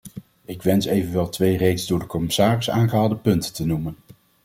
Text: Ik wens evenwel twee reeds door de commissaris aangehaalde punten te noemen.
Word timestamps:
Ik 0.45 0.63
wens 0.63 0.85
evenwel 0.85 1.29
twee 1.29 1.57
reeds 1.57 1.87
door 1.87 1.99
de 1.99 2.05
commissaris 2.07 2.69
aangehaalde 2.69 3.15
punten 3.15 3.53
te 3.53 3.65
noemen. 3.65 3.95